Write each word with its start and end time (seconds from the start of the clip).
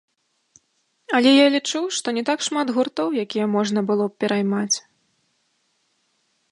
Але 1.17 1.31
я 1.43 1.47
лічу, 1.55 1.81
што 1.97 2.07
не 2.19 2.23
так 2.31 2.39
шмат 2.47 2.67
гуртоў, 2.79 3.07
якія 3.25 3.45
можна 3.59 3.79
было 3.93 4.05
б 4.11 4.19
пераймаць. 4.23 4.77